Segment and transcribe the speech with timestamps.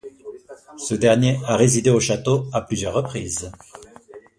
[0.77, 3.51] Ce dernier a résidé au château à plusieurs reprises.